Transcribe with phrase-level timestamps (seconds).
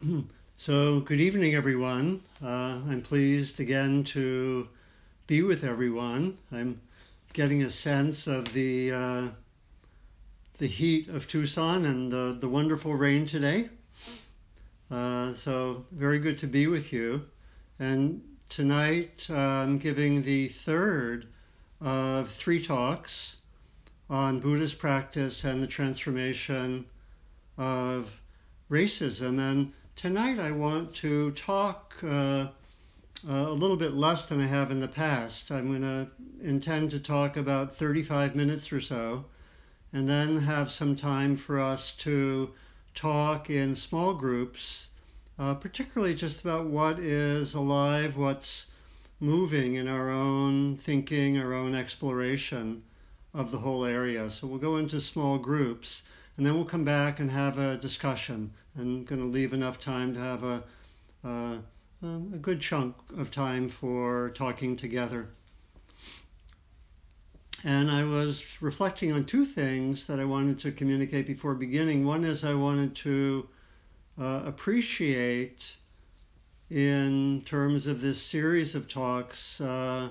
[0.56, 2.20] so, good evening, everyone.
[2.40, 4.68] Uh, I'm pleased again to
[5.26, 6.38] be with everyone.
[6.52, 6.80] I'm
[7.32, 9.28] getting a sense of the uh,
[10.58, 13.68] the heat of Tucson and the, the wonderful rain today.
[14.88, 17.26] Uh, so, very good to be with you.
[17.80, 21.26] And tonight, uh, I'm giving the third
[21.80, 23.38] of three talks
[24.08, 26.84] on Buddhist practice and the transformation
[27.56, 28.20] of
[28.70, 29.40] racism.
[29.40, 32.46] And tonight I want to talk uh,
[33.28, 35.50] a little bit less than I have in the past.
[35.50, 36.08] I'm going to
[36.40, 39.24] intend to talk about 35 minutes or so,
[39.92, 42.54] and then have some time for us to
[42.94, 44.90] talk in small groups,
[45.36, 48.70] uh, particularly just about what is alive, what's
[49.18, 52.84] moving in our own thinking, our own exploration
[53.34, 54.30] of the whole area.
[54.30, 56.04] So we'll go into small groups
[56.38, 58.52] and then we'll come back and have a discussion.
[58.78, 60.62] I'm going to leave enough time to have a,
[61.24, 61.56] uh,
[62.04, 65.28] a good chunk of time for talking together.
[67.64, 72.06] And I was reflecting on two things that I wanted to communicate before beginning.
[72.06, 73.48] One is I wanted to
[74.16, 75.76] uh, appreciate,
[76.70, 80.08] in terms of this series of talks, uh,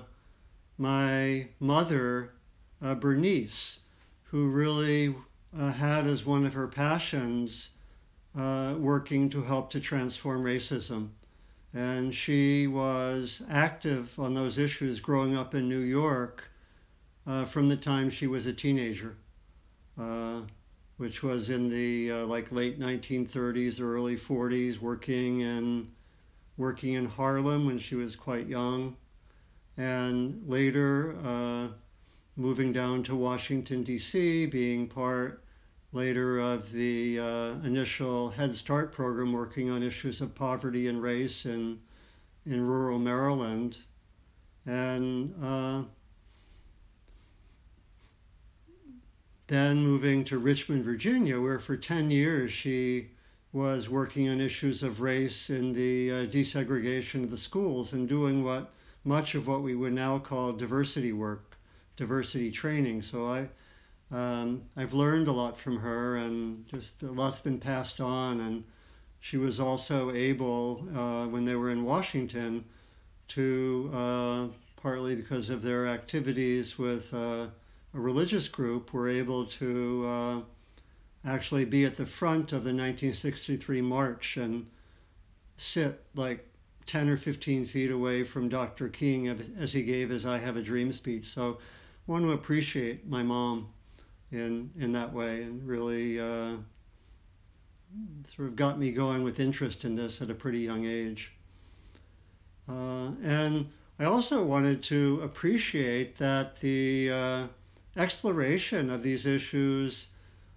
[0.76, 2.34] my mother,
[2.82, 3.80] uh, Bernice,
[4.24, 5.14] who really
[5.56, 7.70] uh, had as one of her passions
[8.36, 11.08] uh, working to help to transform racism.
[11.74, 16.48] And she was active on those issues growing up in New York
[17.26, 19.14] uh, from the time she was a teenager,
[19.98, 20.40] uh,
[20.96, 25.90] which was in the uh, like late 1930s, early 40s, working in
[26.56, 28.96] working in Harlem when she was quite young,
[29.76, 31.68] and later uh,
[32.38, 35.42] moving down to Washington, D.C., being part
[35.92, 41.46] later of the uh, initial Head Start program working on issues of poverty and race
[41.46, 41.80] in,
[42.46, 43.76] in rural Maryland.
[44.66, 45.82] And uh,
[49.48, 53.08] then moving to Richmond, Virginia, where for 10 years she
[53.52, 58.44] was working on issues of race in the uh, desegregation of the schools and doing
[58.44, 58.70] what
[59.04, 61.47] much of what we would now call diversity work
[61.98, 63.02] diversity training.
[63.02, 63.48] So I
[64.10, 68.40] um, I've learned a lot from her, and just a lot's been passed on.
[68.40, 68.64] And
[69.20, 72.64] she was also able, uh, when they were in Washington,
[73.28, 74.46] to uh,
[74.80, 77.48] partly because of their activities with uh,
[77.92, 80.40] a religious group, were able to uh,
[81.28, 84.66] actually be at the front of the 1963 march and
[85.56, 86.48] sit like
[86.86, 88.88] 10 or 15 feet away from Dr.
[88.88, 91.26] King as he gave his I Have a Dream speech.
[91.26, 91.58] So
[92.08, 93.68] want to appreciate my mom
[94.32, 96.56] in in that way, and really uh,
[98.24, 101.32] sort of got me going with interest in this at a pretty young age.
[102.68, 103.68] Uh, and
[103.98, 107.46] I also wanted to appreciate that the uh,
[107.96, 110.08] exploration of these issues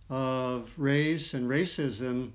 [0.10, 2.32] of race and racism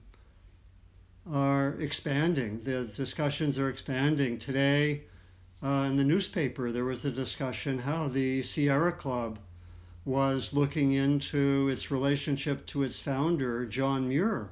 [1.31, 2.63] are expanding.
[2.63, 4.39] The discussions are expanding.
[4.39, 5.05] Today,
[5.67, 9.37] uh, in the newspaper, there was a discussion how the Sierra Club
[10.05, 14.49] was looking into its relationship to its founder, John Muir,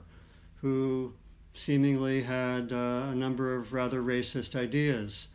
[0.56, 1.12] who
[1.52, 5.28] seemingly had uh, a number of rather racist ideas.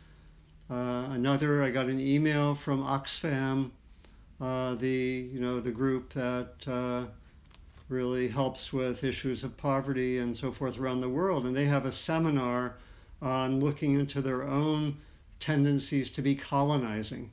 [0.68, 3.70] Uh, another, I got an email from Oxfam,
[4.38, 7.06] uh, the you know the group that uh,
[7.88, 11.86] really helps with issues of poverty and so forth around the world, and they have
[11.86, 12.76] a seminar
[13.22, 14.98] on looking into their own
[15.40, 17.30] tendencies to be colonizing.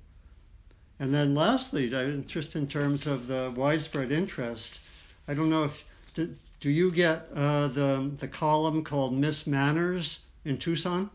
[1.00, 1.90] And then lastly,
[2.26, 4.80] just in terms of the widespread interest,
[5.28, 5.84] I don't know if
[6.16, 11.10] do, do you get uh, the the column called Miss Manners in Tucson?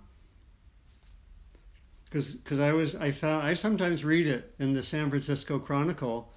[2.10, 6.32] Because I was I found I sometimes read it in the San Francisco Chronicle.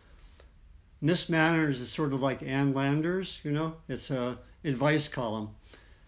[1.01, 3.75] Miss Manners is sort of like Ann Landers, you know.
[3.87, 5.49] It's a advice column,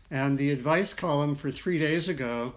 [0.09, 2.55] and the advice column for three days ago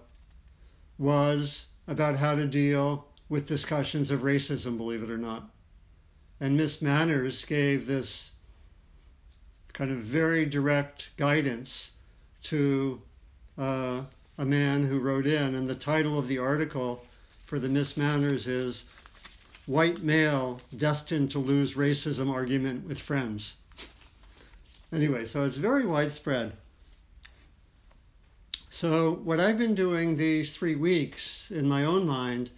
[0.96, 5.50] was about how to deal with discussions of racism, believe it or not.
[6.40, 8.32] And Miss Manners gave this
[9.72, 11.92] kind of very direct guidance
[12.44, 13.02] to
[13.58, 14.02] uh,
[14.38, 17.04] a man who wrote in, and the title of the article
[17.44, 18.88] for the Miss Manners is
[19.66, 23.56] White Male Destined to Lose Racism Argument with Friends.
[24.92, 26.52] Anyway, so it's very widespread.
[28.80, 32.50] So, what I've been doing these three weeks in my own mind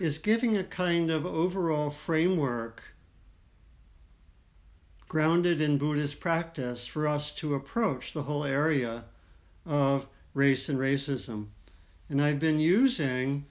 [0.00, 2.82] is giving a kind of overall framework
[5.08, 9.04] grounded in Buddhist practice for us to approach the whole area
[9.64, 11.46] of race and racism.
[12.10, 13.46] And I've been using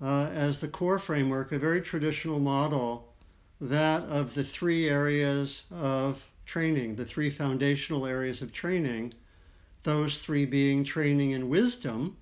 [0.00, 3.12] uh, as the core framework a very traditional model,
[3.60, 9.14] that of the three areas of training, the three foundational areas of training,
[9.82, 12.16] those three being training in wisdom,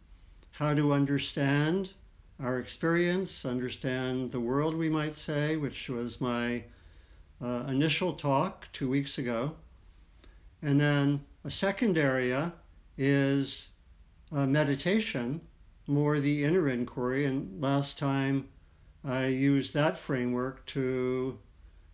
[0.51, 1.93] how to understand
[2.39, 6.65] our experience, understand the world, we might say, which was my
[7.43, 9.55] uh, initial talk two weeks ago.
[10.63, 12.53] And then a second area
[12.97, 13.69] is
[14.33, 15.41] uh, meditation,
[15.87, 17.27] more the inner inquiry.
[17.27, 18.49] And last time
[19.05, 21.39] I used that framework to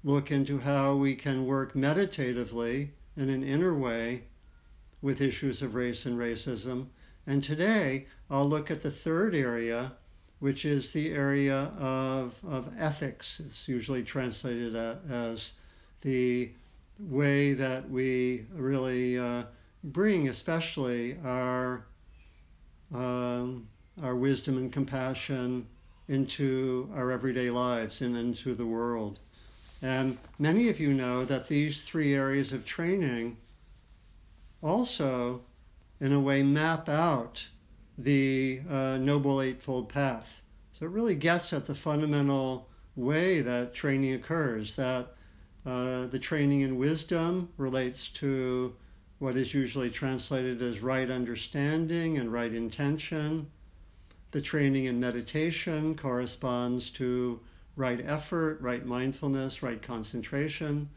[0.04, 4.24] look into how we can work meditatively in an inner way
[5.02, 6.86] with issues of race and racism.
[7.26, 9.92] And today I'll look at the third area,
[10.38, 13.40] which is the area of, of ethics.
[13.40, 15.54] It's usually translated as
[16.02, 16.50] the
[16.98, 19.44] way that we really uh,
[19.84, 21.84] bring, especially our
[22.94, 23.66] um,
[24.02, 25.66] our wisdom and compassion
[26.08, 29.18] into our everyday lives and into the world.
[29.82, 33.36] And many of you know that these three areas of training
[34.62, 35.42] also,
[36.00, 37.48] in a way, map out
[37.98, 40.42] the uh, Noble Eightfold Path.
[40.72, 45.14] So it really gets at the fundamental way that training occurs, that
[45.64, 48.74] uh, the training in wisdom relates to
[49.18, 53.50] what is usually translated as right understanding and right intention.
[54.30, 57.40] The training in meditation corresponds to
[57.74, 60.90] right effort, right mindfulness, right concentration.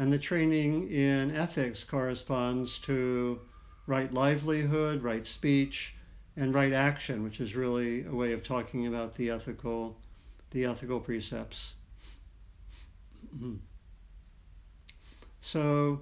[0.00, 3.38] And the training in ethics corresponds to
[3.86, 5.94] right livelihood, right speech,
[6.36, 10.00] and right action, which is really a way of talking about the ethical,
[10.52, 11.74] the ethical precepts.
[15.42, 16.00] so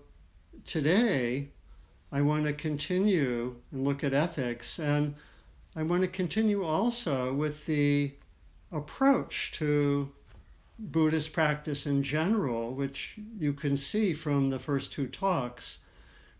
[0.64, 1.48] today,
[2.12, 5.16] I want to continue and look at ethics, and
[5.74, 8.14] I want to continue also with the
[8.70, 10.12] approach to
[10.80, 15.80] Buddhist practice in general, which you can see from the first two talks,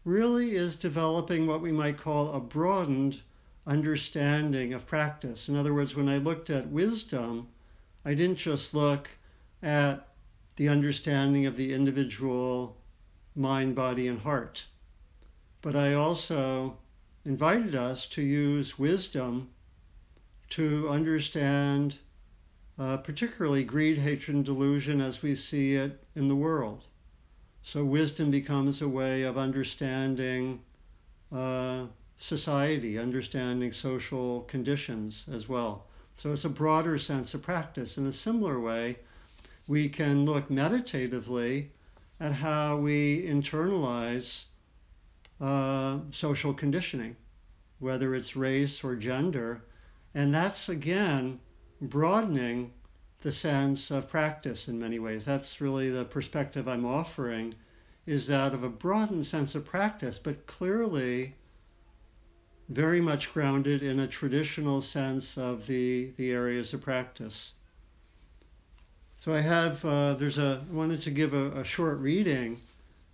[0.04, 3.20] really is developing what we might call a broadened
[3.66, 5.48] understanding of practice.
[5.48, 7.48] In other words, when I looked at wisdom,
[8.04, 9.10] I didn't just look
[9.60, 10.08] at
[10.54, 12.80] the understanding of the individual
[13.34, 14.66] mind, body, and heart,
[15.62, 16.78] but I also
[17.24, 19.50] invited us to use wisdom
[20.50, 21.98] to understand
[22.78, 26.86] uh, particularly greed, hatred, and delusion as we see it in the world.
[27.62, 30.62] So wisdom becomes a way of understanding
[31.32, 31.86] uh,
[32.16, 35.86] society, understanding social conditions as well.
[36.14, 37.98] So it's a broader sense of practice.
[37.98, 38.98] In a similar way,
[39.66, 41.70] we can look meditatively
[42.20, 44.46] at how we internalize
[45.40, 47.16] uh, social conditioning,
[47.78, 49.62] whether it's race or gender.
[50.14, 51.38] And that's again
[51.80, 52.72] broadening
[53.20, 55.24] the sense of practice in many ways.
[55.24, 57.54] That's really the perspective I'm offering,
[58.06, 61.34] is that of a broadened sense of practice, but clearly
[62.68, 67.54] very much grounded in a traditional sense of the, the areas of practice.
[69.18, 72.60] So I have, uh, there's a, I wanted to give a, a short reading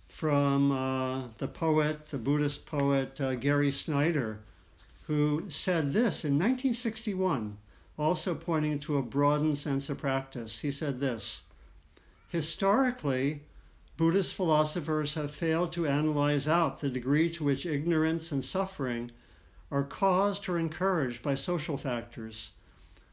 [0.09, 4.39] from uh, the poet, the Buddhist poet uh, Gary Snyder,
[5.07, 7.57] who said this in 1961
[7.97, 10.59] also pointing to a broadened sense of practice.
[10.59, 11.43] He said this
[12.27, 13.41] Historically,
[13.95, 19.11] Buddhist philosophers have failed to analyze out the degree to which ignorance and suffering
[19.71, 22.51] are caused or encouraged by social factors,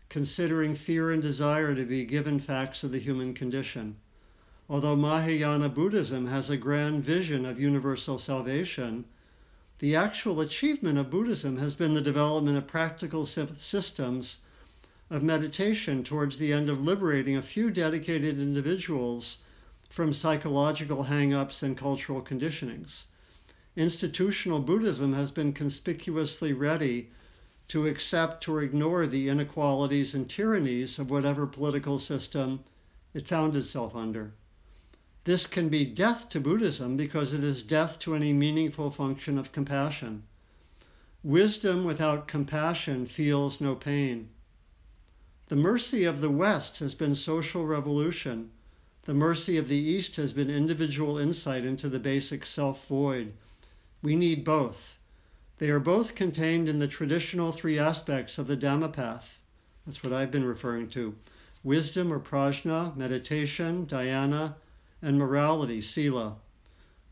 [0.08, 3.94] considering fear and desire to be given facts of the human condition.
[4.68, 9.04] Although Mahayana Buddhism has a grand vision of universal salvation,
[9.78, 14.38] the actual achievement of Buddhism has been the development of practical systems
[15.12, 19.36] of meditation towards the end of liberating a few dedicated individuals
[19.90, 23.04] from psychological hang-ups and cultural conditionings.
[23.76, 27.10] Institutional Buddhism has been conspicuously ready
[27.68, 32.60] to accept or ignore the inequalities and tyrannies of whatever political system
[33.12, 34.32] it found itself under.
[35.24, 39.52] This can be death to Buddhism because it is death to any meaningful function of
[39.52, 40.22] compassion.
[41.22, 44.30] Wisdom without compassion feels no pain.
[45.52, 48.52] The mercy of the West has been social revolution.
[49.02, 53.34] The mercy of the East has been individual insight into the basic self void.
[54.00, 54.98] We need both.
[55.58, 59.40] They are both contained in the traditional three aspects of the Dhammapath.
[59.84, 61.16] That's what I've been referring to
[61.62, 64.54] wisdom or prajna, meditation, dhyana,
[65.02, 66.36] and morality, sila.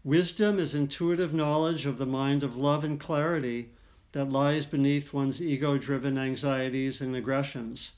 [0.03, 3.69] Wisdom is intuitive knowledge of the mind of love and clarity
[4.13, 7.93] that lies beneath one's ego driven anxieties and aggressions.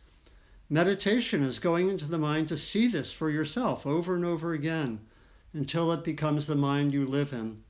[0.73, 4.99] Meditation is going into the mind to see this for yourself over and over again
[5.53, 7.63] until it becomes the mind you live in.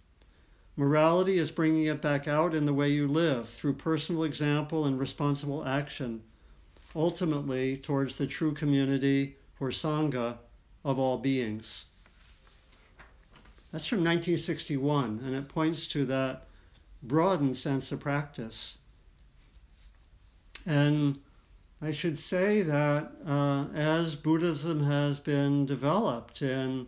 [0.76, 5.00] Morality is bringing it back out in the way you live through personal example and
[5.00, 6.22] responsible action,
[6.94, 10.38] ultimately towards the true community or Sangha
[10.84, 11.86] of all beings.
[13.72, 16.46] That's from 1961, and it points to that
[17.02, 18.78] broadened sense of practice.
[20.64, 21.18] And
[21.84, 26.86] I should say that uh, as Buddhism has been developed in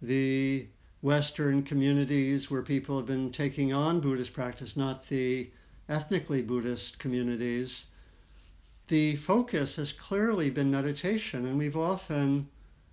[0.00, 0.66] the
[1.02, 5.50] Western communities where people have been taking on Buddhist practice, not the
[5.90, 7.88] ethnically Buddhist communities,
[8.88, 12.48] the focus has clearly been meditation, and we've often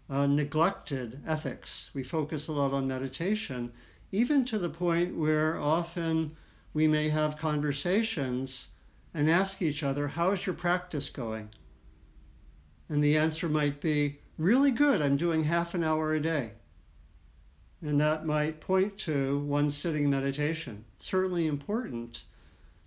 [0.10, 1.92] uh, neglected ethics.
[1.94, 3.72] We focus a lot on meditation,
[4.12, 6.36] even to the point where often
[6.74, 8.68] we may have conversations
[9.14, 11.50] and ask each other, How's your practice going?
[12.90, 15.02] And the answer might be, Really good.
[15.02, 16.54] I'm doing half an hour a day.
[17.82, 20.86] And that might point to one sitting meditation.
[21.00, 22.24] Certainly important.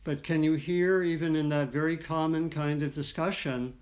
[0.04, 3.74] But can you hear, even in that very common kind of discussion,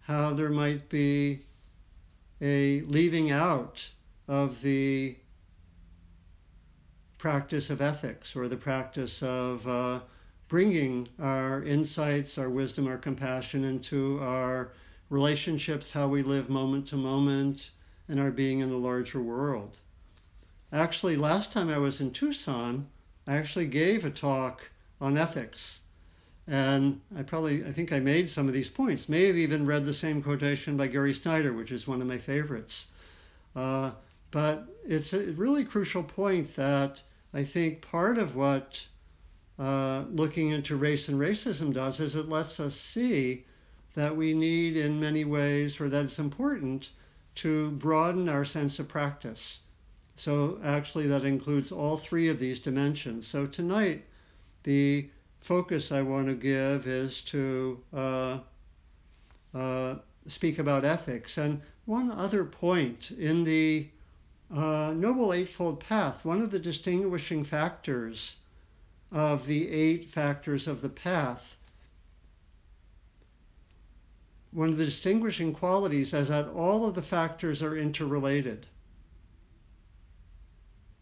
[0.00, 1.40] how there might be
[2.40, 3.90] a leaving out
[4.26, 5.16] of the
[7.18, 10.00] practice of ethics or the practice of uh,
[10.48, 14.72] bringing our insights, our wisdom, our compassion into our
[15.10, 17.70] relationships, how we live moment to moment,
[18.08, 19.78] and our being in the larger world.
[20.72, 22.86] Actually, last time I was in Tucson,
[23.26, 24.68] I actually gave a talk
[25.00, 25.80] on ethics.
[26.46, 29.08] And I probably, I think I made some of these points.
[29.08, 32.16] May have even read the same quotation by Gary Snyder, which is one of my
[32.16, 32.90] favorites.
[33.54, 33.90] Uh,
[34.30, 37.02] but it's a really crucial point that
[37.34, 38.86] I think part of what
[39.58, 43.44] uh, looking into race and racism does is it lets us see
[43.94, 46.90] that we need, in many ways, or that it's important
[47.34, 49.60] to broaden our sense of practice.
[50.14, 53.26] So, actually, that includes all three of these dimensions.
[53.26, 54.04] So, tonight,
[54.62, 55.08] the
[55.40, 58.38] focus I want to give is to uh,
[59.54, 59.94] uh,
[60.26, 61.38] speak about ethics.
[61.38, 63.88] And one other point in the
[64.54, 68.36] uh, Noble Eightfold Path, one of the distinguishing factors
[69.10, 71.56] of the eight factors of the path.
[74.50, 78.66] One of the distinguishing qualities is that all of the factors are interrelated.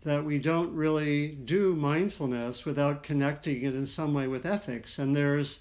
[0.02, 4.98] That we don't really do mindfulness without connecting it in some way with ethics.
[4.98, 5.60] And there's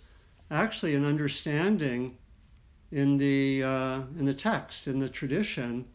[0.52, 2.18] actually an understanding
[2.92, 5.86] in the, uh, in the text, in the tradition,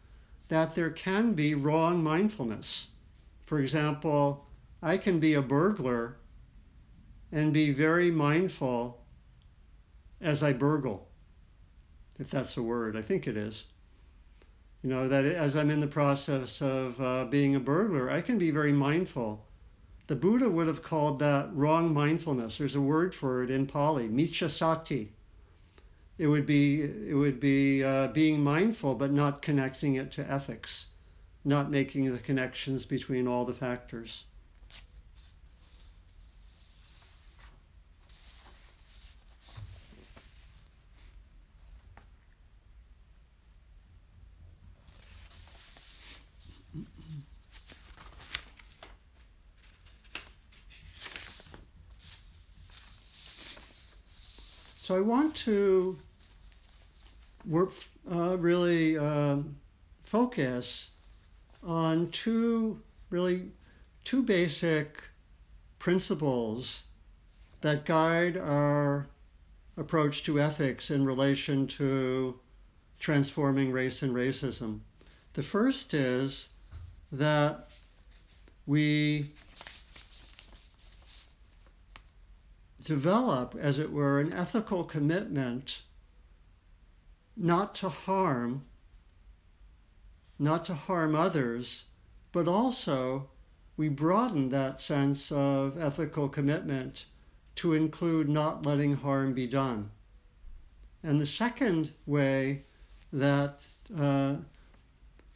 [0.49, 2.89] that there can be wrong mindfulness.
[3.47, 4.47] For example,
[4.83, 6.17] I can be a burglar
[7.33, 9.01] and be very mindful
[10.21, 11.09] as I burgle,
[12.19, 12.97] if that's a word.
[12.97, 13.65] I think it is.
[14.83, 18.39] You know, that as I'm in the process of uh, being a burglar, I can
[18.39, 19.47] be very mindful.
[20.07, 22.59] The Buddha would have called that wrong mindfulness.
[22.59, 25.13] There's a word for it in Pali, miccha sati.
[26.19, 30.89] It would be it would be uh, being mindful, but not connecting it to ethics,
[31.45, 34.25] not making the connections between all the factors.
[54.91, 55.97] So I want to
[57.47, 57.71] work,
[58.11, 59.55] uh, really um,
[60.03, 60.91] focus
[61.63, 63.53] on two really
[64.03, 65.01] two basic
[65.79, 66.83] principles
[67.61, 69.07] that guide our
[69.77, 72.41] approach to ethics in relation to
[72.99, 74.81] transforming race and racism.
[75.35, 76.49] The first is
[77.13, 77.69] that
[78.67, 79.27] we
[82.85, 85.83] develop, as it were, an ethical commitment
[87.37, 88.65] not to harm,
[90.39, 91.87] not to harm others,
[92.33, 93.29] but also
[93.77, 97.07] we broaden that sense of ethical commitment
[97.55, 99.91] to include not letting harm be done.
[101.03, 102.65] And the second way
[103.13, 104.37] that uh,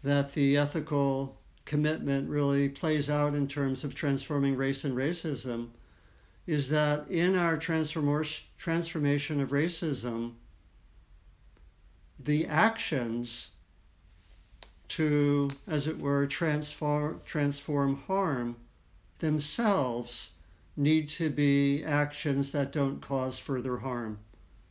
[0.02, 5.70] that the ethical commitment really plays out in terms of transforming race and racism
[6.46, 10.32] is that in our transformation of racism,
[12.18, 13.52] the actions
[14.88, 18.56] to, as it were, transform, transform harm
[19.18, 20.32] themselves
[20.76, 24.18] need to be actions that don't cause further harm.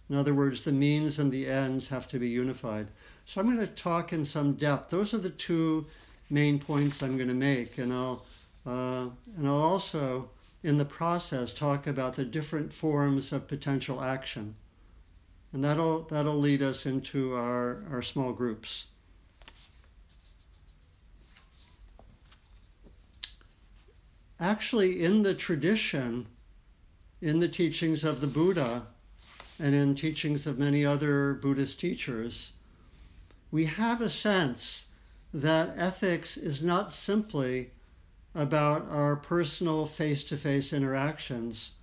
[0.10, 2.88] In other words, the means and the ends have to be unified.
[3.26, 4.90] So I'm going to talk in some depth.
[4.90, 5.88] Those are the two
[6.30, 8.24] main points I'm going to make, and I'll
[8.66, 10.30] uh, and I'll also,
[10.64, 14.56] in the process, talk about the different forms of potential action,
[15.52, 18.88] and that'll that'll lead us into our our small groups.
[24.40, 26.26] Actually, in the tradition,
[27.22, 28.88] in the teachings of the Buddha,
[29.60, 32.54] and in teachings of many other Buddhist teachers,
[33.52, 34.88] we have a sense
[35.34, 37.70] that ethics is not simply
[38.36, 41.74] about our personal face to face interactions,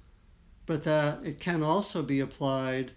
[0.66, 2.90] but that it can also be applied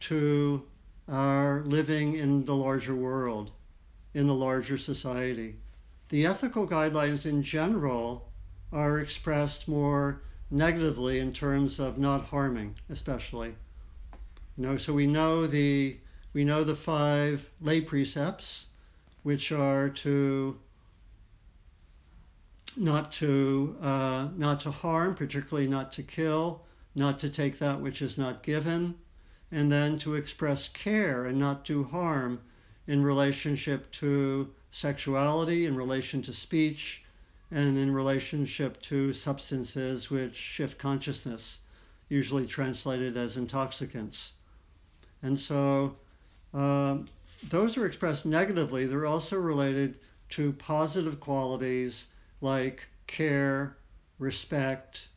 [0.00, 0.66] to
[1.08, 3.50] our living in the larger world,
[4.14, 5.56] in the larger society.
[6.08, 8.30] The ethical guidelines in general
[8.72, 13.54] are expressed more negatively in terms of not harming, especially.
[14.56, 15.96] You know, so we know the
[16.32, 18.68] we know the five lay precepts,
[19.22, 20.58] which are to
[22.76, 26.62] not to uh, not to harm, particularly not to kill,
[26.94, 28.94] not to take that which is not given,
[29.50, 32.40] and then to express care and not do harm
[32.86, 37.04] in relationship to sexuality, in relation to speech,
[37.50, 41.60] and in relationship to substances which shift consciousness,
[42.08, 44.34] usually translated as intoxicants.
[45.22, 45.96] And so
[46.54, 47.08] um,
[47.48, 48.86] those are expressed negatively.
[48.86, 49.98] They're also related
[50.30, 52.08] to positive qualities
[52.40, 53.76] like care,
[54.18, 55.08] respect,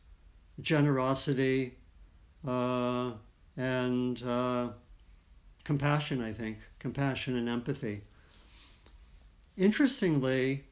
[0.60, 1.74] generosity,
[2.46, 3.12] uh,
[3.56, 4.68] and uh,
[5.64, 8.02] compassion, I think, compassion and empathy.
[9.56, 10.64] Interestingly,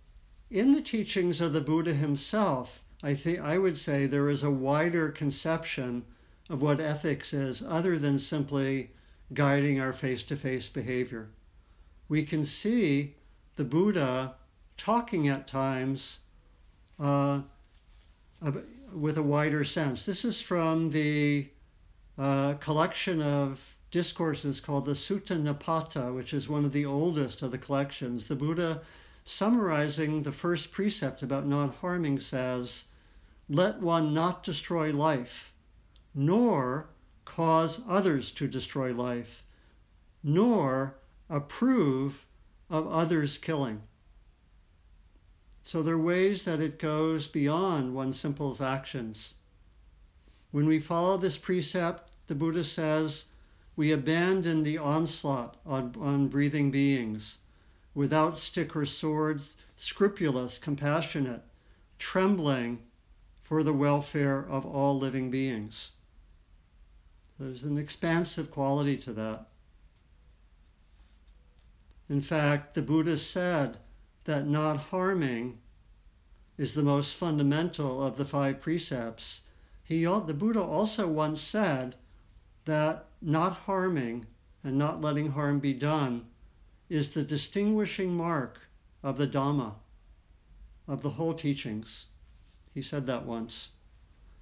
[0.50, 4.50] in the teachings of the Buddha himself, I think I would say there is a
[4.50, 6.04] wider conception
[6.50, 8.90] of what ethics is other than simply
[9.32, 11.30] guiding our face to face behavior.
[12.08, 13.15] We can see
[13.56, 14.34] the Buddha
[14.76, 16.19] talking at times
[17.02, 17.43] uh,
[18.95, 20.06] with a wider sense.
[20.06, 21.49] This is from the
[22.17, 27.50] uh, collection of discourses called the Sutta Nipata, which is one of the oldest of
[27.50, 28.28] the collections.
[28.28, 28.82] The Buddha,
[29.25, 32.84] summarizing the first precept about not harming, says,
[33.49, 35.52] Let one not destroy life,
[36.15, 36.88] nor
[37.25, 39.43] cause others to destroy life,
[40.23, 40.97] nor
[41.28, 42.25] approve
[42.71, 43.82] of others' killing.
[45.64, 49.36] So there are ways that it goes beyond one simple actions.
[50.50, 53.26] When we follow this precept, the Buddha says,
[53.76, 57.38] we abandon the onslaught on, on breathing beings
[57.94, 61.42] without stick or swords, scrupulous, compassionate,
[61.98, 62.82] trembling
[63.42, 65.92] for the welfare of all living beings.
[67.38, 69.48] There's an expansive quality to that.
[72.08, 73.78] In fact, the Buddha said
[74.25, 75.58] that not harming
[76.56, 79.43] is the most fundamental of the five precepts.
[79.82, 81.97] He, the Buddha also once said
[82.65, 84.26] that not harming
[84.63, 86.26] and not letting harm be done
[86.89, 88.61] is the distinguishing mark
[89.02, 89.75] of the Dhamma,
[90.87, 92.06] of the whole teachings.
[92.75, 93.71] He said that once.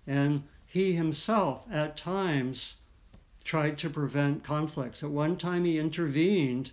[0.06, 2.76] And he himself, at times,
[3.44, 5.02] tried to prevent conflicts.
[5.02, 6.70] At one time, he intervened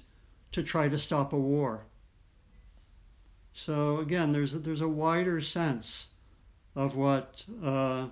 [0.51, 1.85] to try to stop a war.
[3.59, 6.09] So again, there's a, there's a wider sense
[6.75, 8.07] of what uh,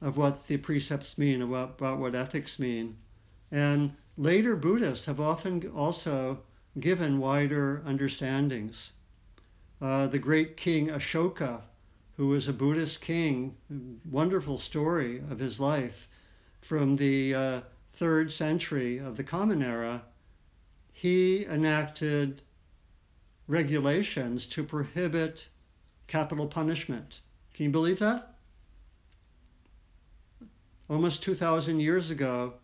[0.00, 2.98] of what the precepts mean, about, about what ethics mean,
[3.50, 6.44] and later Buddhists have often also
[6.78, 8.92] given wider understandings.
[9.80, 11.62] Uh, the great king Ashoka,
[12.16, 13.56] who was a Buddhist king,
[14.08, 16.06] wonderful story of his life,
[16.60, 20.04] from the uh, third century of the Common Era,
[20.92, 22.40] he enacted
[23.48, 25.48] regulations to prohibit
[26.06, 27.20] capital punishment.
[27.54, 28.34] Can you believe that?
[30.88, 32.54] Almost 2,000 years ago,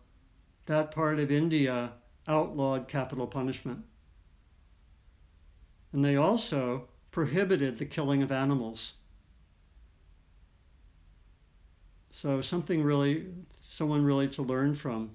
[0.67, 1.91] that part of India
[2.27, 3.83] outlawed capital punishment.
[5.91, 8.93] And they also prohibited the killing of animals.
[12.11, 13.27] So something really
[13.69, 15.11] someone really to learn from.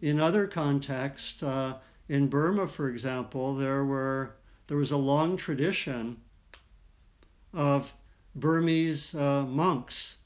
[0.00, 4.34] In other contexts, uh, in Burma, for example, there were
[4.72, 6.16] there was a long tradition
[7.52, 7.92] of
[8.34, 10.16] Burmese uh, monks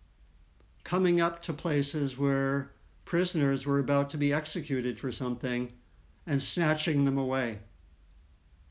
[0.85, 2.71] coming up to places where
[3.05, 5.73] prisoners were about to be executed for something
[6.29, 7.59] and snatching them away,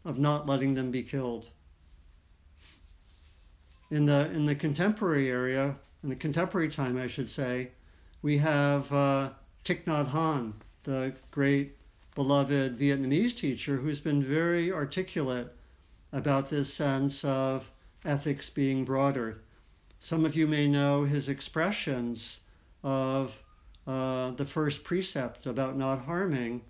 [0.05, 1.49] of not letting them be killed.
[3.91, 7.71] In the in the contemporary area, in the contemporary time, I should say,
[8.21, 9.31] we have uh,
[9.65, 11.75] Thich Nhat Hanh, the great
[12.15, 15.51] beloved Vietnamese teacher, who's been very articulate
[16.15, 17.69] about this sense of
[18.05, 19.37] ethics being broader.
[19.99, 22.39] Some of you may know his expressions
[22.83, 23.43] of
[23.85, 26.61] uh, the first precept about not harming.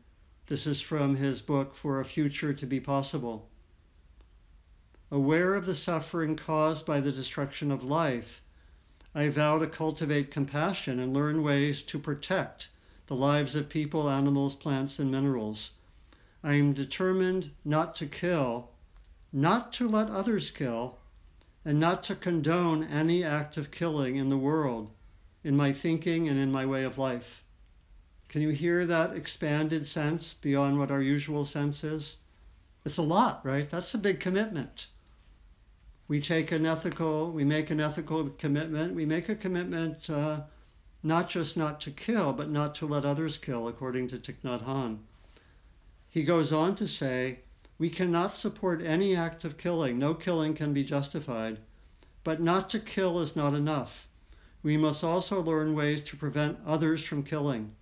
[0.48, 3.48] This is from his book, For a Future to Be Possible.
[5.12, 8.42] Aware of the suffering caused by the destruction of life,
[9.14, 12.70] I vow to cultivate compassion and learn ways to protect
[13.06, 15.70] the lives of people, animals, plants, and minerals.
[16.44, 18.72] I am determined not to kill,
[19.36, 20.98] not to let others kill,
[21.64, 24.90] and not to condone any act of killing in the world,
[25.44, 27.44] in my thinking and in my way of life.
[28.30, 32.18] Can you hear that expanded sense beyond what our usual sense is?
[32.86, 33.70] It's a lot, right?
[33.70, 34.88] That's a big commitment
[36.08, 38.94] we take an ethical, we make an ethical commitment.
[38.94, 40.42] We make a commitment uh,
[41.02, 44.64] not just not to kill, but not to let others kill, according to Thich Nhat
[44.64, 45.00] Hanh.
[46.10, 47.40] He goes on to say,
[47.78, 50.00] we cannot support any act of killing.
[50.00, 51.58] No killing can be justified.
[52.24, 54.08] But not to kill is not enough.
[54.64, 57.76] We must also learn ways to prevent others from killing.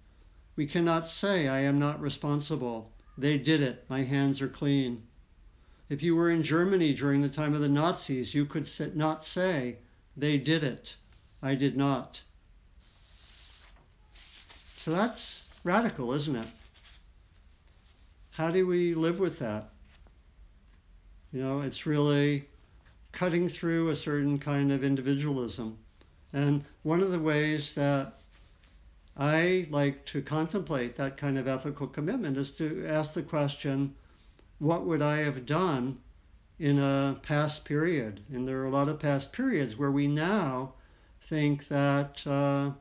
[0.56, 2.91] We cannot say, I am not responsible.
[3.17, 3.86] They did it.
[3.88, 5.03] My hands are clean.
[5.89, 9.77] If you were in Germany during the time of the Nazis, you could not say,
[10.17, 10.97] they did it.
[11.41, 12.21] I did not.
[14.75, 16.47] So that's radical, isn't it?
[18.32, 19.72] How do we live with that?
[21.33, 22.47] You know, it's really
[23.11, 25.79] cutting through a certain kind of individualism.
[26.31, 28.13] And one of the ways that
[29.17, 33.95] I like to contemplate that kind of ethical commitment is to ask the question
[34.59, 35.97] what would I have done
[36.59, 38.19] in a past period?
[38.31, 40.75] And there are a lot of past periods where we now
[41.19, 42.73] think that uh,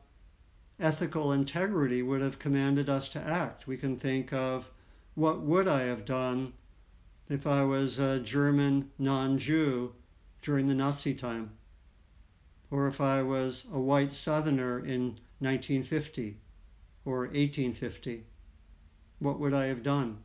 [0.78, 3.66] ethical integrity would have commanded us to act.
[3.66, 4.70] We can think of
[5.14, 6.52] what would I have done
[7.28, 9.94] if I was a German non-Jew
[10.42, 11.50] during the Nazi time,
[12.70, 16.38] or if I was a white Southerner in 1950
[17.04, 18.24] or 1850.
[19.18, 20.22] What would I have done?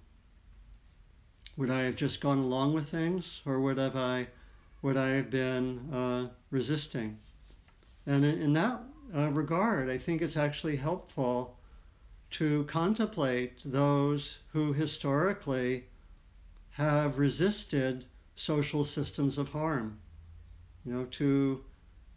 [1.55, 4.27] Would I have just gone along with things, or would have I
[4.83, 7.17] would I have been uh, resisting?
[8.05, 8.83] And in, in that
[9.15, 11.57] uh, regard, I think it's actually helpful
[12.31, 15.86] to contemplate those who historically
[16.77, 19.97] have resisted social systems of harm.
[20.85, 21.63] You know, to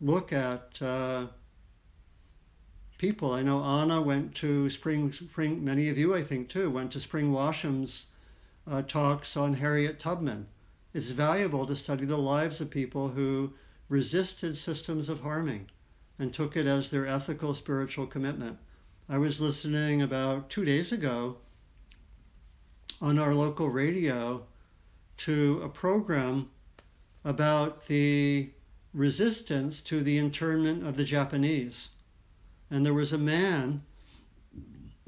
[0.02, 1.28] look at uh,
[2.98, 3.32] people.
[3.32, 7.00] I know Anna went to Spring, Spring, many of you, I think, too, went to
[7.00, 8.06] Spring Washam's
[8.66, 10.46] uh, talks on Harriet Tubman.
[10.92, 13.54] It's valuable to study the lives of people who
[13.88, 15.70] resisted systems of harming
[16.18, 18.58] and took it as their ethical spiritual commitment.
[19.08, 21.38] I was listening about two days ago
[23.00, 24.44] on our local radio
[25.16, 26.50] to a program
[27.24, 28.50] about the
[28.92, 31.90] resistance to the internment of the Japanese.
[32.70, 33.82] And there was a man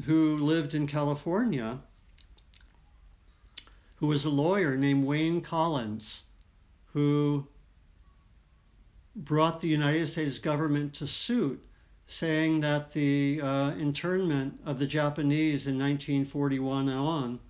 [0.05, 1.78] who lived in California
[3.96, 6.24] who was a lawyer named Wayne Collins,
[6.92, 7.46] who
[9.14, 11.64] brought the United States government to suit,
[12.07, 17.40] saying that the uh, internment of the Japanese in 1941 and on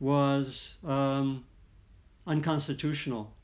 [0.00, 1.44] was um,
[2.26, 3.34] unconstitutional.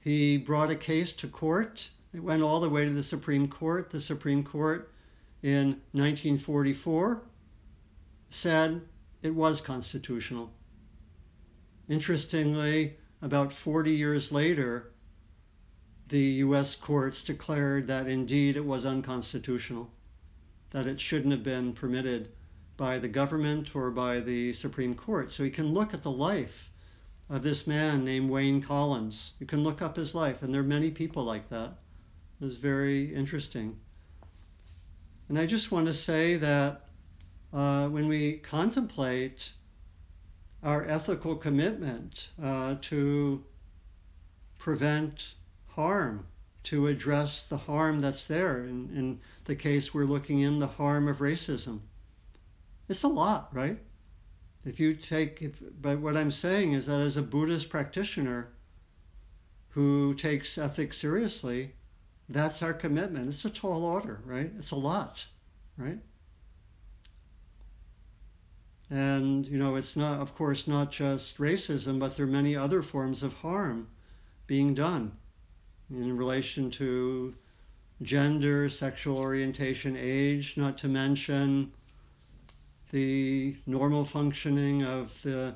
[0.00, 1.88] He brought a case to court.
[2.12, 3.90] It went all the way to the Supreme Court.
[3.90, 4.90] The Supreme Court
[5.42, 7.22] in 1944
[8.30, 8.80] said
[9.22, 10.50] it was constitutional.
[11.88, 14.90] Interestingly, about 40 years later,
[16.08, 19.90] the US courts declared that indeed it was unconstitutional,
[20.70, 22.28] that it shouldn't have been permitted
[22.76, 25.30] by the government or by the Supreme Court.
[25.30, 26.70] So you can look at the life
[27.30, 29.34] of this man named Wayne Collins.
[29.38, 31.74] You can look up his life, and there are many people like that.
[32.40, 33.78] It's very interesting.
[35.28, 36.82] And I just want to say that
[37.52, 39.52] uh, when we contemplate
[40.62, 43.44] our ethical commitment uh, to
[44.58, 45.34] prevent
[45.68, 46.26] harm,
[46.64, 48.64] to address the harm that's there.
[48.64, 51.80] In, in the case we're looking in, the harm of racism.
[52.88, 53.78] It's a lot, right?
[54.64, 58.48] If you take, if, but what I'm saying is that as a Buddhist practitioner
[59.70, 61.72] who takes ethics seriously,
[62.28, 63.28] that's our commitment.
[63.28, 64.50] It's a tall order, right?
[64.58, 65.26] It's a lot,
[65.76, 65.98] right?
[68.90, 72.82] And, you know, it's not, of course, not just racism, but there are many other
[72.82, 73.88] forms of harm
[74.46, 75.12] being done
[75.90, 77.34] in relation to
[78.02, 81.72] gender, sexual orientation, age, not to mention
[82.94, 85.52] the normal functioning of the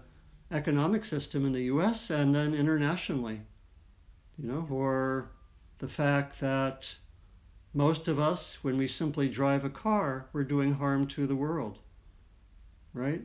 [0.50, 3.40] economic system in the US and then internationally.
[4.36, 5.30] You know, or
[5.78, 6.92] the fact that
[7.72, 11.78] most of us, when we simply drive a car, we're doing harm to the world.
[12.92, 13.22] Right?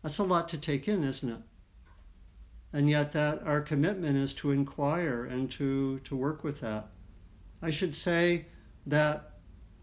[0.00, 1.42] That's a lot to take in, isn't it?
[2.72, 6.88] And yet that our commitment is to inquire and to, to work with that.
[7.60, 8.46] I should say
[8.86, 9.32] that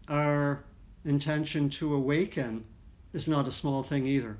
[0.08, 0.64] our
[1.04, 2.64] intention to awaken
[3.12, 4.38] is not a small thing either.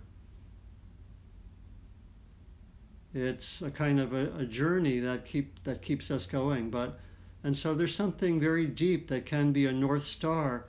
[3.15, 6.71] It's a kind of a, a, journey that keep that keeps us going.
[6.71, 7.01] But
[7.43, 10.67] and so there's something very deep that can be a north star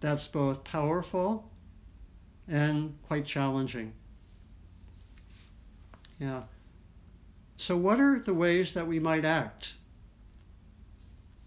[0.00, 1.48] that's both powerful
[2.48, 3.92] and quite challenging.
[6.18, 6.42] Yeah.
[7.56, 9.74] So what are the ways that we might act?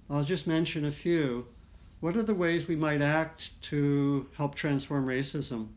[0.10, 1.48] I'll just mention a few.
[2.00, 5.70] What are the ways we might act to help transform racism?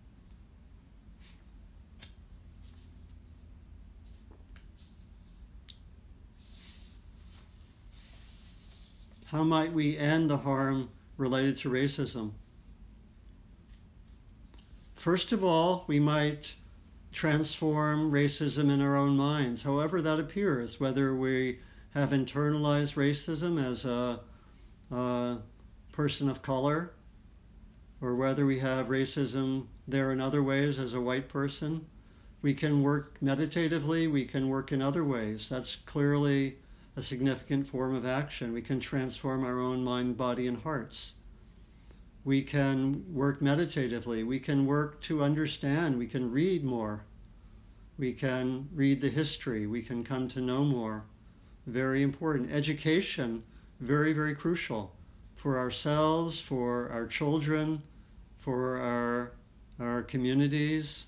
[9.33, 12.33] How might we end the harm related to racism?
[14.95, 16.55] First of all, we might
[17.13, 21.61] transform racism in our own minds, however that appears, whether we
[21.95, 24.21] have internalized racism as a,
[24.91, 25.39] a
[25.93, 26.93] person of color,
[28.03, 31.87] or whether we have racism there in other ways as a white person.
[32.43, 35.49] We can work meditatively, we can work in other ways.
[35.49, 36.59] That's clearly
[36.95, 38.53] a significant form of action.
[38.53, 41.15] We can transform our own mind, body, and hearts.
[42.25, 44.23] We can work meditatively.
[44.25, 45.99] We can work to understand.
[45.99, 47.05] We can read more.
[47.99, 49.67] We can read the history.
[49.67, 51.05] We can come to know more.
[51.67, 52.53] Very important.
[52.53, 53.43] Education,
[53.81, 54.95] very, very crucial
[55.37, 57.83] for ourselves, for our children,
[58.37, 59.33] for our,
[59.81, 61.07] our communities.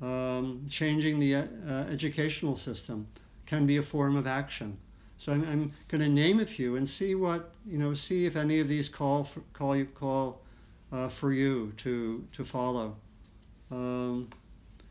[0.00, 1.42] Um, changing the uh,
[1.90, 3.06] educational system
[3.46, 4.76] can be a form of action.
[5.22, 7.94] So I'm, I'm going to name a few and see what you know.
[7.94, 10.42] See if any of these call for, call you call
[10.90, 12.96] uh, for you to to follow.
[13.70, 14.30] Um,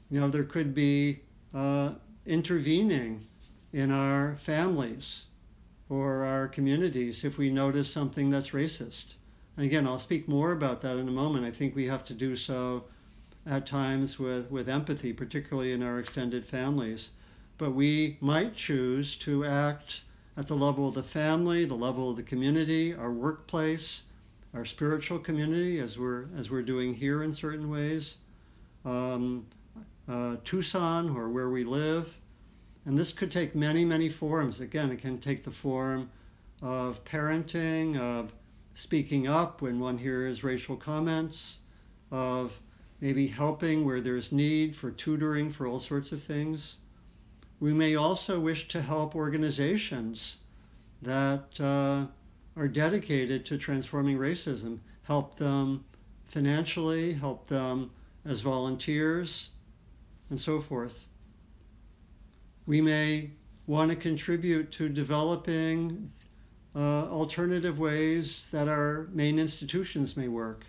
[0.09, 1.19] you know, there could be
[1.53, 3.27] uh, intervening
[3.73, 5.27] in our families
[5.89, 9.15] or our communities if we notice something that's racist.
[9.57, 11.43] And again, I'll speak more about that in a moment.
[11.43, 12.85] I think we have to do so
[13.45, 17.11] at times with, with empathy, particularly in our extended families.
[17.57, 20.03] But we might choose to act
[20.37, 24.03] at the level of the family, the level of the community, our workplace,
[24.53, 28.17] our spiritual community, as we're as we're doing here in certain ways,
[28.85, 29.45] um,
[30.07, 32.17] uh, Tucson or where we live,
[32.85, 34.61] and this could take many many forms.
[34.61, 36.09] Again, it can take the form
[36.61, 38.33] of parenting, of
[38.73, 41.59] speaking up when one hears racial comments,
[42.11, 42.59] of
[43.01, 46.77] maybe helping where there's need for tutoring for all sorts of things.
[47.61, 50.39] We may also wish to help organizations
[51.03, 52.07] that uh,
[52.59, 55.85] are dedicated to transforming racism, help them
[56.25, 57.91] financially, help them
[58.25, 59.51] as volunteers,
[60.31, 61.05] and so forth.
[62.65, 63.29] We may
[63.67, 66.11] want to contribute to developing
[66.75, 66.79] uh,
[67.11, 70.65] alternative ways that our main institutions may work.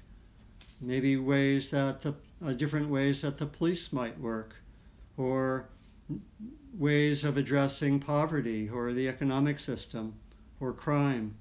[0.78, 4.54] Maybe ways that the uh, different ways that the police might work,
[5.16, 5.70] or
[6.74, 10.14] ways of addressing poverty or the economic system
[10.60, 11.34] or crime.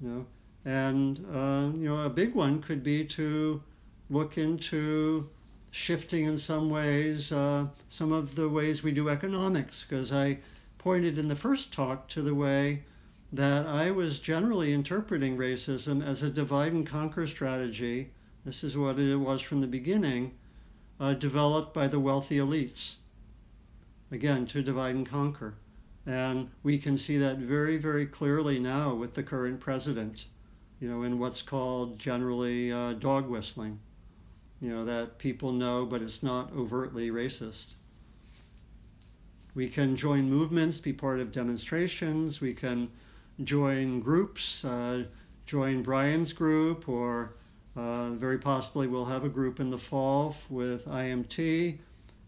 [0.00, 0.26] You know,
[0.64, 3.62] and uh, you know, a big one could be to
[4.10, 5.28] look into
[5.70, 10.38] shifting in some ways uh, some of the ways we do economics, because I
[10.78, 12.84] pointed in the first talk to the way
[13.32, 18.10] that I was generally interpreting racism as a divide and conquer strategy.
[18.44, 20.32] This is what it was from the beginning
[21.00, 22.98] uh, developed by the wealthy elites.
[24.10, 25.54] Again, to divide and conquer.
[26.06, 30.26] And we can see that very, very clearly now with the current president,
[30.78, 33.80] you know, in what's called generally uh, dog whistling,
[34.60, 37.74] you know, that people know, but it's not overtly racist.
[39.54, 42.90] We can join movements, be part of demonstrations, we can
[43.42, 45.04] join groups, uh,
[45.46, 47.34] join Brian's group or
[47.76, 51.78] uh, very possibly we'll have a group in the fall with IMT.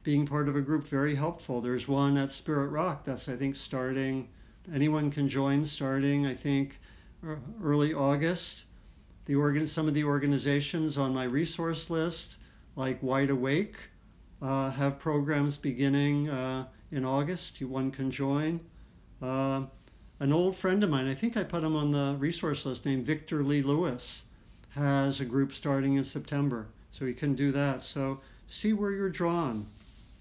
[0.03, 1.61] Being part of a group very helpful.
[1.61, 4.29] There's one at Spirit Rock that's I think starting.
[4.73, 6.79] Anyone can join starting I think
[7.63, 8.65] early August.
[9.27, 12.39] The organ, some of the organizations on my resource list,
[12.77, 13.77] like Wide Awake,
[14.41, 17.61] uh, have programs beginning uh, in August.
[17.63, 18.61] One can join.
[19.21, 19.65] Uh,
[20.21, 23.05] an old friend of mine, I think I put him on the resource list, named
[23.05, 24.27] Victor Lee Lewis,
[24.77, 26.67] has a group starting in September.
[26.91, 27.83] So he can do that.
[27.83, 29.67] So see where you're drawn,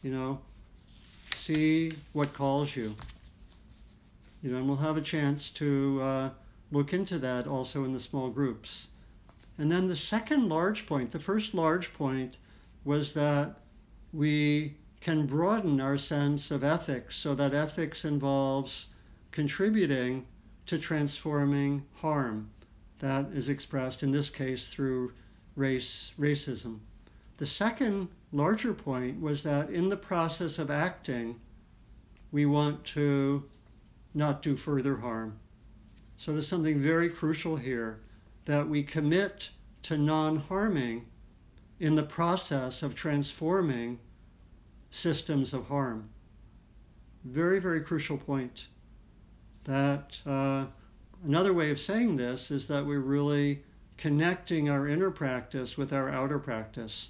[0.02, 0.42] you know,
[1.34, 2.96] see what calls you.
[4.42, 6.30] You know, and we'll have a chance to uh,
[6.72, 8.90] look into that also in the small groups.
[9.58, 12.38] And then the second large point, the first large point
[12.84, 13.60] was that
[14.14, 18.88] we can broaden our sense of ethics so that ethics involves
[19.32, 20.26] contributing
[20.68, 22.50] to transforming harm
[23.00, 25.12] that is expressed in this case through
[25.56, 26.80] race racism.
[27.38, 31.40] The second larger point was that in the process of acting,
[32.32, 33.44] we want to
[34.14, 35.38] not do further harm.
[36.18, 38.00] So there's something very crucial here
[38.46, 39.50] that we commit
[39.84, 41.06] to non harming
[41.80, 44.00] in the process of transforming
[44.90, 46.10] systems of harm.
[47.26, 48.68] Very, very crucial point.
[49.66, 50.68] That uh,
[51.26, 53.64] another way of saying this is that we're really
[53.98, 57.10] connecting our inner practice with our outer practice.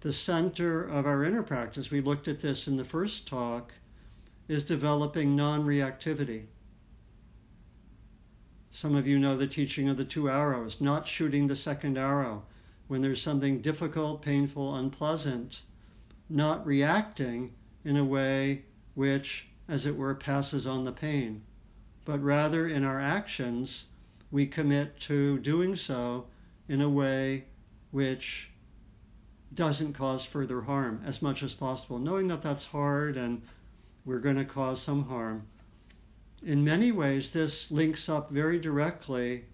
[0.00, 3.70] The center of our inner practice, we looked at this in the first talk,
[4.48, 6.44] is developing non reactivity.
[8.70, 12.44] Some of you know the teaching of the two arrows, not shooting the second arrow.
[12.88, 15.60] When there's something difficult, painful, unpleasant,
[16.30, 17.52] not reacting
[17.84, 21.42] in a way which, as it were, passes on the pain,
[22.04, 23.86] but rather in our actions,
[24.30, 26.26] we commit to doing so
[26.68, 27.44] in a way
[27.90, 28.50] which
[29.54, 33.42] doesn't cause further harm as much as possible, knowing that that's hard and
[34.04, 35.46] we're going to cause some harm
[36.46, 39.46] in many ways, this links up very directly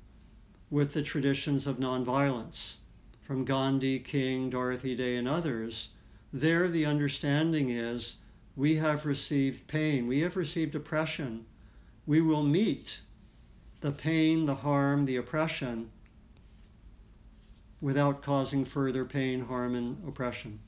[0.70, 2.78] with the traditions of nonviolence
[3.22, 5.90] from Gandhi, King, Dorothy Day, and others.
[6.32, 8.16] There, the understanding is
[8.56, 11.46] we have received pain, we have received oppression.
[12.06, 13.00] We will meet
[13.80, 15.90] the pain, the harm, the oppression
[17.80, 20.58] without causing further pain, harm, and oppression.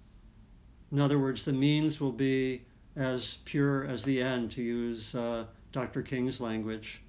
[0.90, 2.62] In other words, the means will be
[2.96, 6.02] as pure as the end, to use uh, Dr.
[6.02, 7.00] King's language.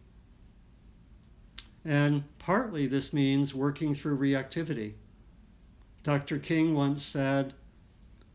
[1.86, 4.94] And partly this means working through reactivity.
[6.04, 6.40] Dr.
[6.40, 7.54] King once said,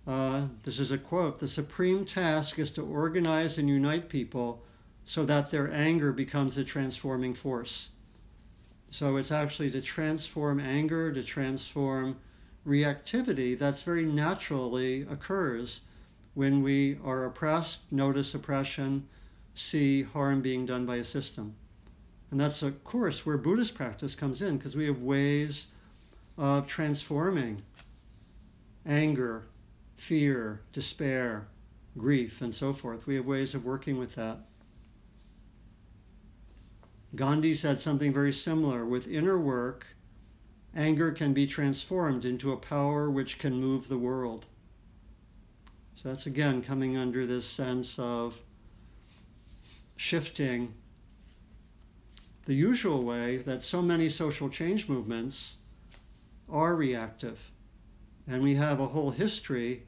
[0.06, 4.62] uh, this is a quote, the supreme task is to organize and unite people
[5.08, 7.90] so that their anger becomes a transforming force.
[8.90, 12.18] So it's actually to transform anger, to transform
[12.66, 15.80] reactivity that's very naturally occurs
[16.34, 19.08] when we are oppressed, notice oppression,
[19.54, 21.54] see harm being done by a system.
[22.30, 25.68] And that's, of course, where Buddhist practice comes in, because we have ways
[26.36, 27.62] of transforming
[28.84, 29.46] anger,
[29.96, 31.48] fear, despair,
[31.96, 33.06] grief, and so forth.
[33.06, 34.40] We have ways of working with that.
[37.14, 38.84] Gandhi said something very similar.
[38.84, 39.86] With inner work,
[40.74, 44.46] anger can be transformed into a power which can move the world.
[45.94, 48.40] So that's again coming under this sense of
[49.96, 50.72] shifting
[52.44, 55.56] the usual way that so many social change movements
[56.48, 57.50] are reactive.
[58.26, 59.82] And we have a whole history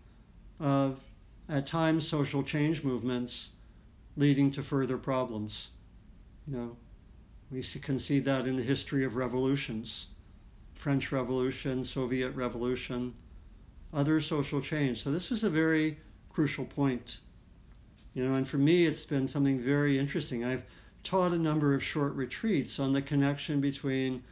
[0.59, 1.02] of,
[1.48, 3.50] at times, social change movements
[4.16, 5.70] leading to further problems.
[6.46, 6.76] You know,
[7.50, 10.08] we can see that in the history of revolutions
[10.74, 13.12] French Revolution, Soviet Revolution,
[13.92, 15.02] other social change.
[15.02, 15.98] So, this is a very
[16.30, 17.18] crucial point.
[18.14, 20.42] You know, and for me, it's been something very interesting.
[20.42, 20.64] I've
[21.04, 24.22] taught a number of short retreats on the connection between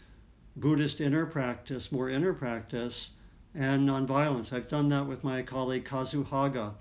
[0.57, 3.12] Buddhist inner practice, more inner practice,
[3.54, 4.52] and nonviolence.
[4.52, 6.74] I've done that with my colleague Kazu Haga,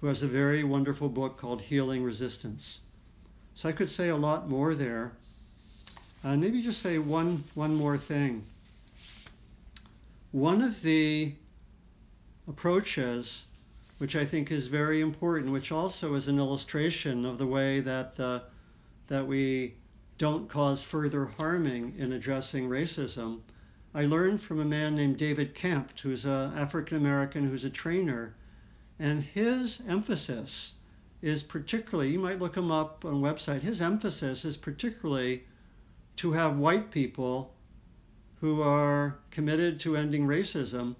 [0.00, 2.80] who has a very wonderful book called Healing Resistance.
[3.52, 5.12] So I could say a lot more there.
[6.24, 8.42] Uh, maybe just say one, one more thing.
[10.32, 11.34] One of the
[12.48, 13.46] approaches
[13.98, 18.16] which I think is very important, which also is an illustration of the way that
[18.16, 18.42] the,
[19.08, 19.74] that we
[20.16, 23.40] don't cause further harming in addressing racism.
[23.94, 28.34] I learned from a man named David Campt, who's an African American who's a trainer,
[28.98, 30.76] and his emphasis
[31.20, 35.44] is particularly, you might look him up on website, his emphasis is particularly
[36.16, 37.54] to have white people
[38.40, 40.94] who are committed to ending racism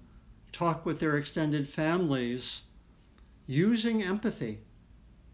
[0.51, 2.63] talk with their extended families
[3.47, 4.59] using empathy,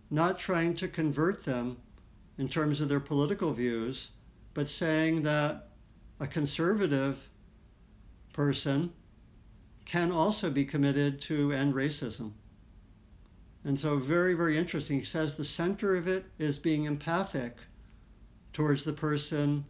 [0.10, 1.78] not trying to convert them
[2.38, 4.12] in terms of their political views,
[4.54, 5.70] but saying that
[6.20, 7.30] a conservative
[8.34, 8.92] person
[9.86, 12.32] can also be committed to end racism.
[13.64, 15.00] And so, very, very interesting.
[15.00, 17.58] He says the center of it is being empathic
[18.54, 19.66] towards the person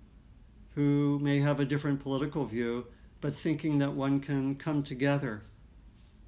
[0.75, 2.87] who may have a different political view,
[3.19, 5.41] but thinking that one can come together.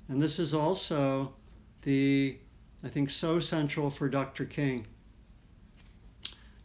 [0.09, 1.33] And this is also
[1.83, 2.37] the,
[2.83, 4.45] I think, so central for Dr.
[4.45, 4.85] King.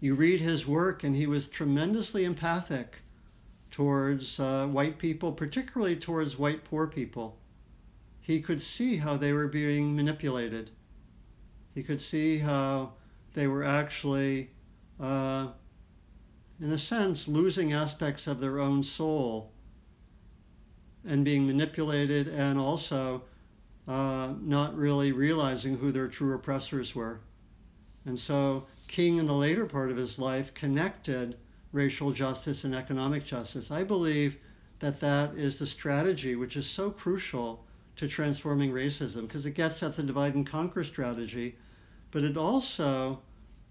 [0.00, 2.98] You read his work, and he was tremendously empathic
[3.70, 7.38] towards uh, white people, particularly towards white poor people.
[8.20, 10.70] He could see how they were being manipulated.
[11.74, 12.94] He could see how
[13.34, 14.50] they were actually,
[15.00, 15.48] uh,
[16.60, 19.52] in a sense, losing aspects of their own soul
[21.04, 23.22] and being manipulated and also
[23.86, 27.20] uh, not really realizing who their true oppressors were.
[28.04, 31.36] And so King, in the later part of his life, connected
[31.72, 33.70] racial justice and economic justice.
[33.70, 34.36] I believe
[34.80, 37.64] that that is the strategy which is so crucial
[37.96, 41.56] to transforming racism because it gets at the divide and conquer strategy,
[42.10, 43.20] but it also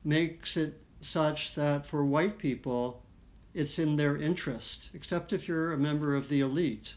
[0.04, 3.04] makes it such that for white people,
[3.54, 6.94] it's in their interest, except if you're a member of the elite,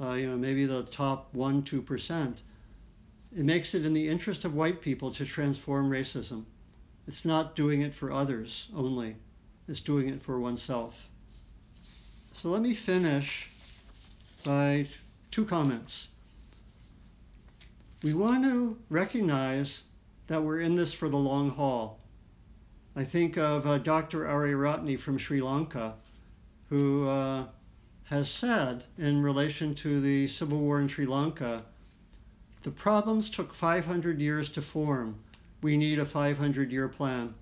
[0.00, 2.42] uh, you know, maybe the top one, two percent.
[3.36, 6.44] It makes it in the interest of white people to transform racism.
[7.06, 9.16] It's not doing it for others only
[9.68, 11.08] it's doing it for oneself.
[12.32, 13.50] So let me finish
[14.44, 14.86] by
[15.30, 16.10] two comments.
[18.02, 19.84] We want to recognize
[20.28, 21.98] that we're in this for the long haul.
[22.98, 24.20] I think of uh, Dr.
[24.20, 25.96] Ariyaratne from Sri Lanka,
[26.70, 27.44] who uh,
[28.04, 31.62] has said in relation to the civil war in Sri Lanka,
[32.62, 35.18] the problems took 500 years to form.
[35.60, 37.34] We need a 500 year plan.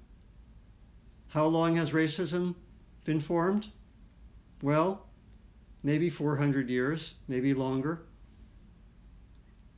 [1.28, 2.56] How long has racism
[3.04, 3.68] been formed?
[4.60, 5.06] Well,
[5.84, 8.02] maybe 400 years, maybe longer.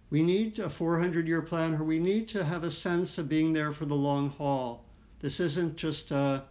[0.09, 3.53] We need a 400 year plan, or we need to have a sense of being
[3.53, 4.86] there for the long haul.
[5.27, 6.43] This isn't just, uh,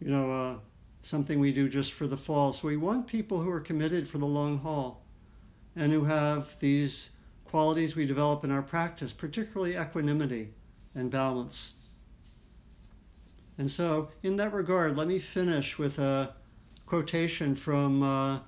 [0.00, 0.58] you know, uh,
[1.02, 2.52] something we do just for the fall.
[2.52, 5.02] So we want people who are committed for the long haul
[5.74, 7.10] and who have these
[7.46, 10.50] qualities we develop in our practice, particularly equanimity
[10.94, 11.74] and balance.
[13.58, 16.32] And so, in that regard, let me finish with a
[16.86, 18.38] quotation from uh,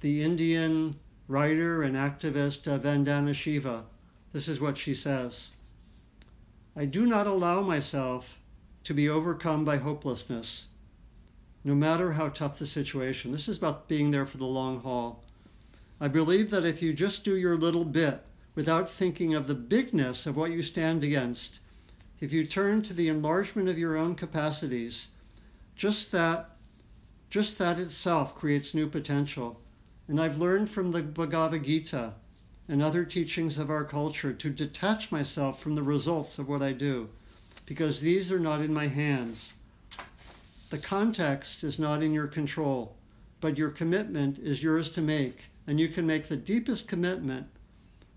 [0.00, 0.98] the Indian
[1.28, 3.84] writer and activist uh, Vandana Shiva.
[4.32, 5.52] This is what she says
[6.74, 8.39] I do not allow myself
[8.90, 10.66] to be overcome by hopelessness,
[11.62, 13.30] no matter how tough the situation.
[13.30, 15.22] This is about being there for the long haul.
[16.00, 18.20] I believe that if you just do your little bit
[18.56, 21.60] without thinking of the bigness of what you stand against,
[22.18, 25.10] if you turn to the enlargement of your own capacities,
[25.76, 26.56] just that
[27.28, 29.60] just that itself creates new potential.
[30.08, 32.14] And I've learned from the Bhagavad Gita
[32.66, 36.72] and other teachings of our culture to detach myself from the results of what I
[36.72, 37.08] do
[37.70, 39.54] because these are not in my hands.
[40.70, 42.96] The context is not in your control,
[43.40, 47.46] but your commitment is yours to make, and you can make the deepest commitment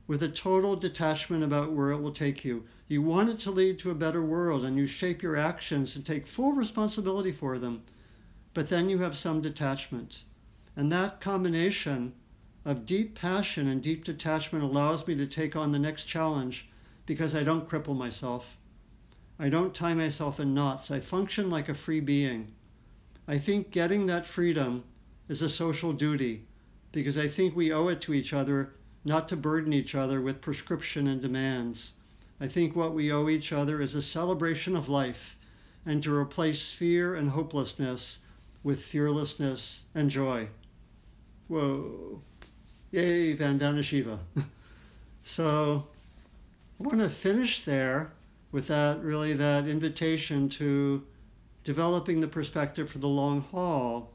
[0.07, 2.63] with a total detachment about where it will take you.
[2.87, 6.03] You want it to lead to a better world, and you shape your actions and
[6.03, 7.83] take full responsibility for them.
[8.55, 10.23] But then you have some detachment.
[10.75, 12.13] And that combination
[12.65, 16.67] of deep passion and deep detachment allows me to take on the next challenge
[17.05, 18.57] because I don't cripple myself.
[19.39, 20.91] I don't tie myself in knots.
[20.91, 22.53] I function like a free being.
[23.27, 24.83] I think getting that freedom
[25.27, 26.45] is a social duty
[26.91, 28.73] because I think we owe it to each other
[29.03, 31.93] not to burden each other with prescription and demands.
[32.39, 35.37] I think what we owe each other is a celebration of life
[35.85, 38.19] and to replace fear and hopelessness
[38.63, 40.47] with fearlessness and joy.
[41.47, 42.21] Whoa.
[42.91, 44.19] Yay, Vandana Shiva.
[45.23, 45.87] so
[46.79, 48.11] I want to finish there
[48.53, 51.03] with that really that invitation to
[51.63, 54.13] developing the perspective for the long haul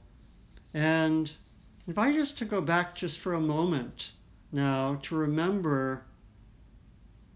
[0.73, 1.31] and
[1.89, 4.13] invite us to go back just for a moment
[4.53, 6.05] now to remember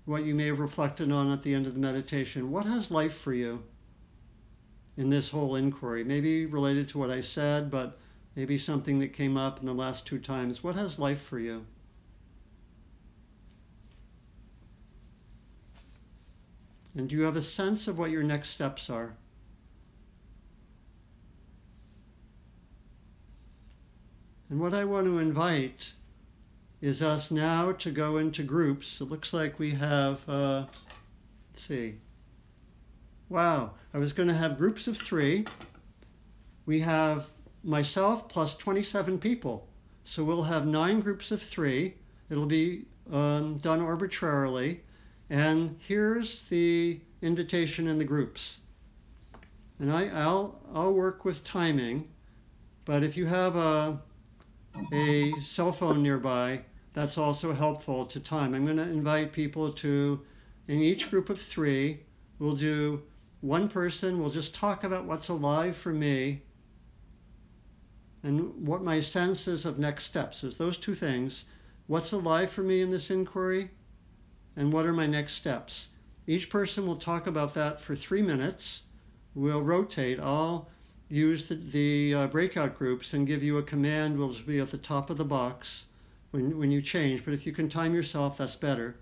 [0.05, 2.51] what you may have reflected on at the end of the meditation.
[2.51, 3.63] What has life for you
[4.97, 6.05] in this whole inquiry?
[6.05, 7.99] Maybe related to what I said, but
[8.37, 10.63] maybe something that came up in the last two times.
[10.63, 11.67] What has life for you?
[16.95, 19.17] And do you have a sense of what your next steps are?
[24.51, 25.95] And what I want to invite
[26.83, 29.01] is us now to go into groups.
[29.01, 31.95] It looks like we have, uh, let's see.
[33.31, 35.47] Wow, I was going to have groups of three.
[36.67, 37.27] We have
[37.65, 39.67] myself plus 27 people.
[40.05, 41.95] So we'll have nine groups of three.
[42.29, 44.83] It'll be um, done arbitrarily.
[45.33, 48.61] And here's the invitation in the groups.
[49.79, 52.07] And I, I'll, I'll work with timing,
[52.85, 53.99] but if you have a,
[54.93, 56.63] a cell phone nearby,
[56.93, 58.53] that's also helpful to time.
[58.53, 60.21] I'm going to invite people to,
[60.69, 62.01] in each group of three,
[62.39, 63.03] we'll do
[63.41, 66.43] one person we'll just talk about what's alive for me
[68.23, 70.45] and what my sense is of next steps.
[70.45, 71.47] Is those two things.
[71.87, 73.71] What's alive for me in this inquiry
[74.57, 75.89] and what are my next steps?
[76.27, 78.85] Each person will talk about that for three minutes.
[79.35, 80.21] We'll rotate.
[80.21, 80.69] I'll
[81.09, 84.79] use the, the uh, breakout groups and give you a command will be at the
[84.79, 85.87] top of the box
[86.31, 87.25] when, when you change.
[87.25, 88.97] But if you can time yourself, that's better.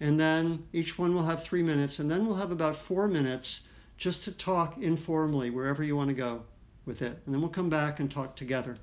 [0.00, 1.98] And then each one will have three minutes.
[1.98, 6.16] And then we'll have about four minutes just to talk informally wherever you want to
[6.16, 6.42] go
[6.86, 7.18] with it.
[7.26, 8.74] And then we'll come back and talk together.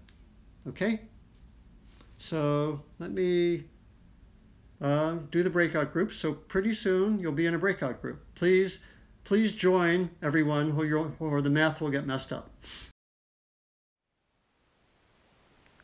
[0.67, 1.01] Okay?
[2.17, 3.63] So let me
[4.81, 6.11] uh, do the breakout group.
[6.11, 8.23] So pretty soon you'll be in a breakout group.
[8.35, 8.83] Please,
[9.23, 12.49] please join everyone, or, or the math will get messed up.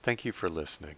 [0.02, 0.96] Thank you for listening.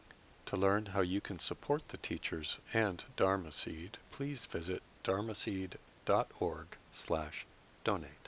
[0.48, 7.46] To learn how you can support the teachers and Dharma Seed, please visit dharmaseed.org slash
[7.84, 8.25] donate.